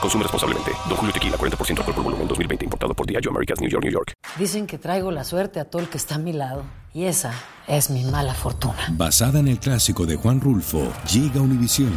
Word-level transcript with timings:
Consume 0.00 0.22
responsablemente. 0.24 0.72
Don 0.88 0.96
Julio 0.96 1.12
Tequila, 1.12 1.36
40% 1.36 1.78
alcohol 1.78 1.94
por 1.94 2.04
volumen, 2.04 2.28
2020. 2.28 2.64
Importado 2.64 2.94
por 2.94 3.06
Diageo 3.06 3.30
Americas, 3.30 3.60
New 3.60 3.70
York, 3.70 3.84
New 3.84 3.92
York. 3.92 4.12
Dicen 4.38 4.66
que 4.66 4.78
traigo 4.78 5.10
la 5.10 5.24
suerte 5.24 5.60
a 5.60 5.64
todo 5.64 5.82
el 5.82 5.88
que 5.88 5.98
está 5.98 6.16
a 6.16 6.18
mi 6.18 6.32
lado. 6.32 6.64
Y 6.96 7.04
esa 7.04 7.34
es 7.68 7.90
mi 7.90 8.04
mala 8.04 8.32
fortuna. 8.32 8.86
Basada 8.92 9.40
en 9.40 9.48
el 9.48 9.58
clásico 9.58 10.06
de 10.06 10.16
Juan 10.16 10.40
Rulfo, 10.40 10.90
llega 11.12 11.42
Univisión, 11.42 11.92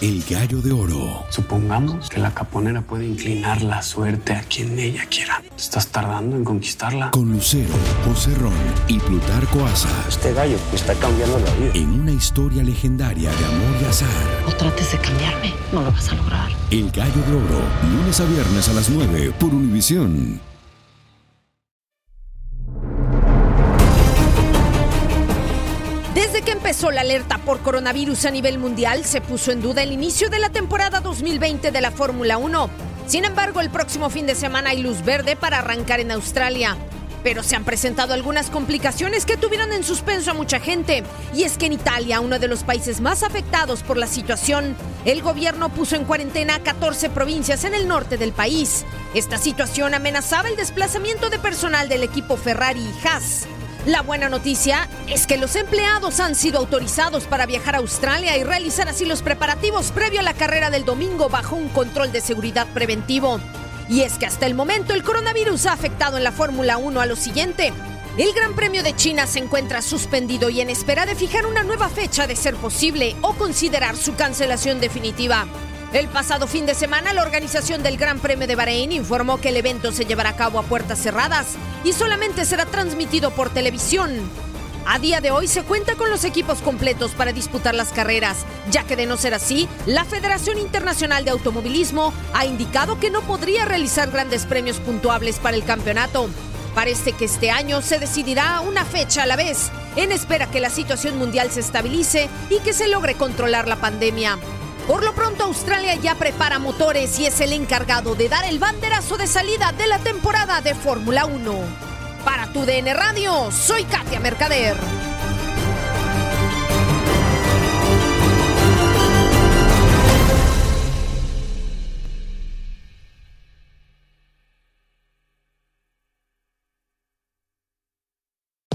El 0.00 0.24
Gallo 0.28 0.60
de 0.60 0.72
Oro. 0.72 1.24
Supongamos 1.28 2.08
que 2.08 2.18
la 2.18 2.34
caponera 2.34 2.82
puede 2.82 3.06
inclinar 3.06 3.62
la 3.62 3.80
suerte 3.80 4.32
a 4.32 4.42
quien 4.42 4.76
ella 4.76 5.04
quiera. 5.08 5.40
¿Estás 5.56 5.86
tardando 5.86 6.34
en 6.34 6.42
conquistarla? 6.42 7.12
Con 7.12 7.30
Lucero, 7.30 7.72
José 8.04 8.34
Ron 8.34 8.52
y 8.88 8.98
Plutarco 8.98 9.64
Asa. 9.66 9.88
Este 10.08 10.32
gallo 10.32 10.56
me 10.70 10.76
está 10.76 10.94
cambiando 10.94 11.38
la 11.38 11.54
vida. 11.54 11.72
En 11.74 12.00
una 12.00 12.10
historia 12.10 12.64
legendaria 12.64 13.30
de 13.30 13.44
amor 13.44 13.82
y 13.82 13.84
azar. 13.84 14.08
No 14.48 14.52
trates 14.56 14.90
de 14.90 14.98
cambiarme, 14.98 15.54
no 15.72 15.82
lo 15.82 15.92
vas 15.92 16.08
a 16.08 16.14
lograr. 16.16 16.50
El 16.72 16.90
Gallo 16.90 17.22
de 17.22 17.36
Oro, 17.36 17.39
lunes 17.92 18.20
a 18.20 18.24
viernes 18.24 18.68
a 18.68 18.72
las 18.72 18.88
9 18.88 19.32
por 19.38 19.54
Univisión. 19.54 20.40
Desde 26.14 26.42
que 26.42 26.52
empezó 26.52 26.90
la 26.90 27.02
alerta 27.02 27.38
por 27.38 27.60
coronavirus 27.60 28.26
a 28.26 28.30
nivel 28.30 28.58
mundial, 28.58 29.04
se 29.04 29.20
puso 29.20 29.52
en 29.52 29.62
duda 29.62 29.82
el 29.82 29.92
inicio 29.92 30.28
de 30.28 30.38
la 30.38 30.50
temporada 30.50 31.00
2020 31.00 31.70
de 31.70 31.80
la 31.80 31.90
Fórmula 31.90 32.38
1. 32.38 32.70
Sin 33.06 33.24
embargo, 33.24 33.60
el 33.60 33.70
próximo 33.70 34.10
fin 34.10 34.26
de 34.26 34.34
semana 34.34 34.70
hay 34.70 34.82
luz 34.82 35.04
verde 35.04 35.36
para 35.36 35.58
arrancar 35.58 36.00
en 36.00 36.10
Australia. 36.10 36.76
Pero 37.22 37.42
se 37.42 37.56
han 37.56 37.64
presentado 37.64 38.14
algunas 38.14 38.50
complicaciones 38.50 39.26
que 39.26 39.36
tuvieron 39.36 39.72
en 39.72 39.84
suspenso 39.84 40.30
a 40.30 40.34
mucha 40.34 40.60
gente. 40.60 41.04
Y 41.34 41.42
es 41.44 41.58
que 41.58 41.66
en 41.66 41.74
Italia, 41.74 42.20
uno 42.20 42.38
de 42.38 42.48
los 42.48 42.64
países 42.64 43.00
más 43.00 43.22
afectados 43.22 43.82
por 43.82 43.96
la 43.96 44.06
situación, 44.06 44.76
el 45.04 45.22
gobierno 45.22 45.68
puso 45.68 45.96
en 45.96 46.04
cuarentena 46.04 46.56
a 46.56 46.60
14 46.60 47.10
provincias 47.10 47.64
en 47.64 47.74
el 47.74 47.88
norte 47.88 48.16
del 48.16 48.32
país. 48.32 48.84
Esta 49.14 49.38
situación 49.38 49.94
amenazaba 49.94 50.48
el 50.48 50.56
desplazamiento 50.56 51.30
de 51.30 51.38
personal 51.38 51.88
del 51.88 52.02
equipo 52.02 52.36
Ferrari 52.36 52.80
y 52.80 53.06
Haas. 53.06 53.46
La 53.86 54.02
buena 54.02 54.28
noticia 54.28 54.88
es 55.08 55.26
que 55.26 55.38
los 55.38 55.56
empleados 55.56 56.20
han 56.20 56.34
sido 56.34 56.58
autorizados 56.58 57.24
para 57.24 57.46
viajar 57.46 57.74
a 57.74 57.78
Australia 57.78 58.36
y 58.36 58.44
realizar 58.44 58.88
así 58.88 59.06
los 59.06 59.22
preparativos 59.22 59.90
previo 59.90 60.20
a 60.20 60.22
la 60.22 60.34
carrera 60.34 60.68
del 60.68 60.84
domingo 60.84 61.30
bajo 61.30 61.56
un 61.56 61.68
control 61.70 62.12
de 62.12 62.20
seguridad 62.20 62.66
preventivo. 62.74 63.40
Y 63.90 64.02
es 64.02 64.18
que 64.18 64.26
hasta 64.26 64.46
el 64.46 64.54
momento 64.54 64.94
el 64.94 65.02
coronavirus 65.02 65.66
ha 65.66 65.72
afectado 65.72 66.16
en 66.16 66.22
la 66.22 66.30
Fórmula 66.30 66.78
1 66.78 67.00
a 67.00 67.06
lo 67.06 67.16
siguiente. 67.16 67.72
El 68.16 68.32
Gran 68.32 68.54
Premio 68.54 68.84
de 68.84 68.94
China 68.94 69.26
se 69.26 69.40
encuentra 69.40 69.82
suspendido 69.82 70.48
y 70.48 70.60
en 70.60 70.70
espera 70.70 71.06
de 71.06 71.16
fijar 71.16 71.44
una 71.44 71.64
nueva 71.64 71.88
fecha 71.88 72.28
de 72.28 72.36
ser 72.36 72.54
posible 72.54 73.16
o 73.20 73.32
considerar 73.32 73.96
su 73.96 74.14
cancelación 74.14 74.80
definitiva. 74.80 75.48
El 75.92 76.06
pasado 76.06 76.46
fin 76.46 76.66
de 76.66 76.76
semana, 76.76 77.12
la 77.12 77.22
organización 77.22 77.82
del 77.82 77.96
Gran 77.96 78.20
Premio 78.20 78.46
de 78.46 78.54
Bahrein 78.54 78.92
informó 78.92 79.40
que 79.40 79.48
el 79.48 79.56
evento 79.56 79.90
se 79.90 80.04
llevará 80.04 80.30
a 80.30 80.36
cabo 80.36 80.60
a 80.60 80.62
puertas 80.62 81.00
cerradas 81.00 81.56
y 81.82 81.92
solamente 81.92 82.44
será 82.44 82.66
transmitido 82.66 83.32
por 83.32 83.50
televisión. 83.50 84.20
A 84.86 84.98
día 84.98 85.20
de 85.20 85.30
hoy 85.30 85.46
se 85.46 85.62
cuenta 85.62 85.94
con 85.94 86.10
los 86.10 86.24
equipos 86.24 86.58
completos 86.60 87.12
para 87.12 87.32
disputar 87.32 87.74
las 87.74 87.92
carreras, 87.92 88.38
ya 88.70 88.84
que 88.84 88.96
de 88.96 89.06
no 89.06 89.16
ser 89.16 89.34
así, 89.34 89.68
la 89.86 90.04
Federación 90.04 90.58
Internacional 90.58 91.24
de 91.24 91.30
Automovilismo 91.30 92.12
ha 92.32 92.46
indicado 92.46 92.98
que 92.98 93.10
no 93.10 93.20
podría 93.22 93.64
realizar 93.66 94.10
grandes 94.10 94.46
premios 94.46 94.78
puntuables 94.78 95.38
para 95.38 95.56
el 95.56 95.64
campeonato. 95.64 96.28
Parece 96.74 97.12
que 97.12 97.26
este 97.26 97.50
año 97.50 97.82
se 97.82 97.98
decidirá 97.98 98.60
una 98.60 98.84
fecha 98.84 99.24
a 99.24 99.26
la 99.26 99.36
vez, 99.36 99.70
en 99.96 100.12
espera 100.12 100.50
que 100.50 100.60
la 100.60 100.70
situación 100.70 101.18
mundial 101.18 101.50
se 101.50 101.60
estabilice 101.60 102.28
y 102.48 102.58
que 102.60 102.72
se 102.72 102.88
logre 102.88 103.14
controlar 103.14 103.68
la 103.68 103.76
pandemia. 103.76 104.38
Por 104.86 105.04
lo 105.04 105.14
pronto, 105.14 105.44
Australia 105.44 105.94
ya 105.96 106.14
prepara 106.14 106.58
motores 106.58 107.18
y 107.18 107.26
es 107.26 107.40
el 107.40 107.52
encargado 107.52 108.14
de 108.14 108.28
dar 108.28 108.44
el 108.44 108.58
banderazo 108.58 109.16
de 109.16 109.26
salida 109.26 109.72
de 109.72 109.86
la 109.86 109.98
temporada 109.98 110.62
de 110.62 110.74
Fórmula 110.74 111.26
1. 111.26 111.89
Para 112.24 112.46
tu 112.48 112.66
DN 112.66 112.92
Radio, 112.94 113.50
soy 113.50 113.84
Katia 113.84 114.20
Mercader. 114.20 114.76